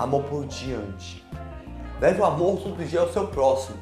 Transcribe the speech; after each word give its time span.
amor 0.00 0.22
por 0.24 0.46
diante. 0.46 1.22
Leve 2.00 2.20
o 2.20 2.24
amor 2.24 2.58
todo 2.62 2.82
dia 2.82 3.00
ao 3.00 3.12
seu 3.12 3.26
próximo. 3.26 3.76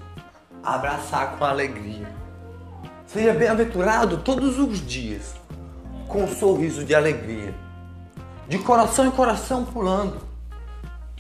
Abraçar 0.65 1.39
com 1.39 1.45
alegria. 1.45 2.13
Seja 3.07 3.33
bem-aventurado 3.33 4.19
todos 4.19 4.59
os 4.59 4.85
dias, 4.85 5.35
com 6.09 6.25
um 6.25 6.29
sorriso 6.29 6.85
de 6.85 6.93
alegria. 6.93 7.55
De 8.49 8.59
coração 8.59 9.07
em 9.07 9.13
coração 9.13 9.65
pulando. 9.65 10.19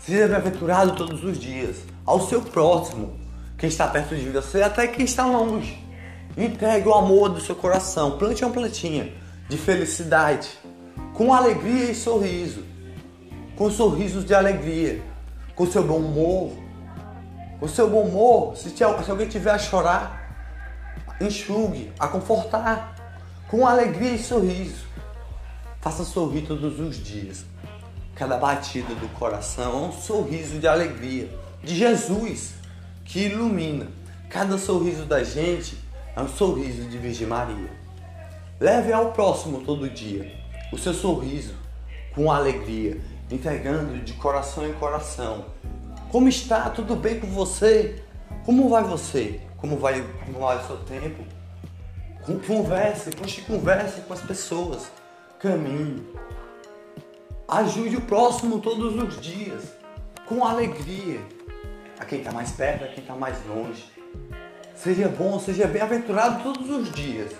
Seja 0.00 0.26
bem-aventurado 0.26 0.96
todos 0.96 1.22
os 1.22 1.38
dias, 1.38 1.76
ao 2.04 2.20
seu 2.26 2.42
próximo, 2.42 3.16
quem 3.56 3.68
está 3.68 3.86
perto 3.86 4.16
de 4.16 4.28
você, 4.30 4.62
até 4.62 4.88
quem 4.88 5.04
está 5.04 5.24
longe. 5.24 5.78
Entregue 6.36 6.88
o 6.88 6.94
amor 6.94 7.28
do 7.28 7.40
seu 7.40 7.54
coração, 7.54 8.18
plante 8.18 8.44
uma 8.44 8.52
plantinha 8.52 9.12
de 9.48 9.56
felicidade, 9.56 10.48
com 11.14 11.32
alegria 11.32 11.90
e 11.90 11.94
sorriso, 11.94 12.64
com 13.58 13.68
sorrisos 13.68 14.24
de 14.24 14.32
alegria, 14.32 15.02
com 15.56 15.66
seu 15.66 15.82
bom 15.82 15.96
humor. 15.96 16.52
Com 17.58 17.66
seu 17.66 17.90
bom 17.90 18.02
humor, 18.02 18.56
se, 18.56 18.70
se 18.70 18.84
alguém 18.84 19.26
tiver 19.26 19.50
a 19.50 19.58
chorar, 19.58 21.16
enxugue, 21.20 21.92
a 21.98 22.06
confortar, 22.06 22.94
com 23.48 23.66
alegria 23.66 24.12
e 24.12 24.18
sorriso. 24.22 24.86
Faça 25.80 26.04
sorrir 26.04 26.42
todos 26.42 26.78
os 26.78 27.02
dias. 27.02 27.44
Cada 28.14 28.36
batida 28.36 28.94
do 28.94 29.08
coração 29.18 29.72
é 29.72 29.88
um 29.88 29.92
sorriso 29.92 30.60
de 30.60 30.68
alegria 30.68 31.28
de 31.60 31.74
Jesus 31.74 32.54
que 33.04 33.24
ilumina. 33.24 33.88
Cada 34.30 34.56
sorriso 34.56 35.04
da 35.04 35.24
gente 35.24 35.76
é 36.14 36.22
um 36.22 36.28
sorriso 36.28 36.88
de 36.88 36.96
Virgem 36.96 37.26
Maria. 37.26 37.70
Leve 38.60 38.92
ao 38.92 39.10
próximo 39.10 39.62
todo 39.62 39.90
dia 39.90 40.32
o 40.72 40.78
seu 40.78 40.94
sorriso 40.94 41.54
com 42.14 42.30
alegria, 42.30 43.00
entregando 43.30 43.98
de 43.98 44.14
coração 44.14 44.66
em 44.66 44.72
coração. 44.74 45.46
Como 46.10 46.28
está? 46.28 46.70
Tudo 46.70 46.96
bem 46.96 47.20
com 47.20 47.26
você? 47.26 48.02
Como 48.44 48.68
vai 48.68 48.82
você? 48.82 49.40
Como 49.58 49.76
vai, 49.76 50.02
como 50.24 50.38
vai 50.38 50.56
o 50.56 50.66
seu 50.66 50.76
tempo? 50.78 51.24
Converse, 52.46 53.10
puxe 53.10 53.42
converse 53.42 54.00
com 54.02 54.14
as 54.14 54.20
pessoas. 54.20 54.90
Caminhe. 55.38 56.06
Ajude 57.46 57.96
o 57.96 58.00
próximo 58.02 58.60
todos 58.60 58.94
os 58.94 59.20
dias, 59.20 59.64
com 60.26 60.44
alegria. 60.44 61.20
A 61.98 62.04
quem 62.04 62.18
está 62.18 62.30
mais 62.30 62.52
perto, 62.52 62.84
a 62.84 62.88
quem 62.88 63.02
está 63.02 63.14
mais 63.14 63.36
longe. 63.46 63.84
Seja 64.74 65.08
bom, 65.08 65.38
seja 65.38 65.66
bem-aventurado 65.66 66.42
todos 66.42 66.70
os 66.70 66.92
dias. 66.92 67.32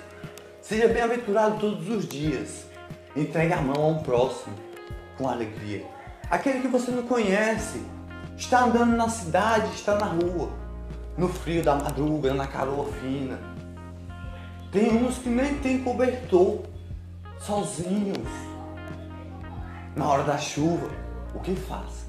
Seja 0.61 0.89
bem-aventurado 0.89 1.59
todos 1.61 1.89
os 1.89 2.09
dias. 2.09 2.67
Entregue 3.15 3.53
a 3.53 3.61
mão 3.61 3.83
a 3.83 3.87
um 3.89 4.03
próximo 4.03 4.69
com 5.19 5.29
alegria. 5.29 5.85
Aquele 6.31 6.61
que 6.61 6.69
você 6.69 6.91
não 6.93 7.03
conhece, 7.03 7.83
está 8.37 8.65
andando 8.65 8.97
na 8.97 9.09
cidade, 9.09 9.75
está 9.75 9.97
na 9.97 10.07
rua, 10.07 10.49
no 11.17 11.29
frio 11.29 11.63
da 11.63 11.75
madruga, 11.75 12.33
na 12.33 12.47
calor 12.47 12.87
fina. 12.95 13.39
Tem 14.71 15.05
uns 15.05 15.19
que 15.19 15.29
nem 15.29 15.57
tem 15.57 15.83
cobertor, 15.83 16.63
sozinhos. 17.41 18.29
Na 19.97 20.07
hora 20.07 20.23
da 20.23 20.39
chuva, 20.39 20.89
o 21.35 21.41
que 21.41 21.57
faz? 21.57 22.07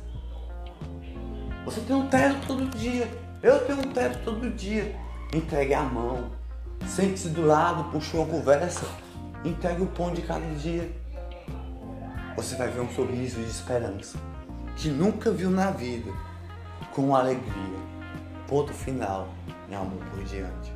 Você 1.65 1.81
tem 1.81 1.95
um 1.95 2.07
teto 2.07 2.47
todo 2.47 2.65
dia, 2.77 3.09
eu 3.41 3.65
tenho 3.65 3.79
um 3.79 3.91
teto 3.91 4.19
todo 4.23 4.49
dia. 4.51 4.95
Entregue 5.33 5.73
a 5.73 5.83
mão, 5.83 6.29
sente-se 6.85 7.29
do 7.29 7.45
lado, 7.45 7.91
puxe 7.91 8.15
uma 8.17 8.25
conversa, 8.25 8.85
entregue 9.45 9.83
o 9.83 9.87
pão 9.87 10.13
de 10.13 10.21
cada 10.21 10.45
dia. 10.55 10.91
Você 12.35 12.55
vai 12.55 12.69
ver 12.69 12.81
um 12.81 12.89
sorriso 12.89 13.39
de 13.41 13.49
esperança 13.49 14.17
que 14.77 14.89
nunca 14.89 15.31
viu 15.31 15.49
na 15.49 15.71
vida, 15.71 16.11
com 16.93 17.15
alegria. 17.15 17.79
Ponto 18.47 18.73
final, 18.73 19.27
meu 19.67 19.81
amor 19.81 20.03
por 20.05 20.23
diante. 20.23 20.71